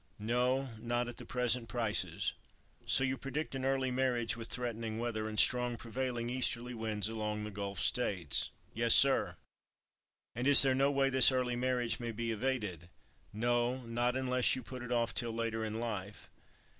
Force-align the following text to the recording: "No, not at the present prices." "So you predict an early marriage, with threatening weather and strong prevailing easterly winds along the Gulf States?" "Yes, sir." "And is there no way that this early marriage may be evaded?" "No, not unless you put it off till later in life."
"No, 0.17 0.69
not 0.79 1.07
at 1.07 1.17
the 1.17 1.27
present 1.27 1.69
prices." 1.69 2.33
"So 2.87 3.03
you 3.03 3.19
predict 3.19 3.53
an 3.53 3.63
early 3.65 3.91
marriage, 3.91 4.35
with 4.35 4.47
threatening 4.47 4.97
weather 4.97 5.29
and 5.29 5.39
strong 5.39 5.77
prevailing 5.77 6.27
easterly 6.27 6.73
winds 6.73 7.07
along 7.07 7.43
the 7.43 7.51
Gulf 7.51 7.79
States?" 7.79 8.49
"Yes, 8.73 8.95
sir." 8.95 9.37
"And 10.33 10.47
is 10.47 10.63
there 10.63 10.73
no 10.73 10.89
way 10.89 11.11
that 11.11 11.17
this 11.17 11.31
early 11.31 11.55
marriage 11.55 11.99
may 11.99 12.11
be 12.11 12.31
evaded?" 12.31 12.89
"No, 13.31 13.77
not 13.83 14.17
unless 14.17 14.55
you 14.55 14.63
put 14.63 14.81
it 14.81 14.91
off 14.91 15.13
till 15.13 15.33
later 15.33 15.63
in 15.63 15.79
life." 15.79 16.31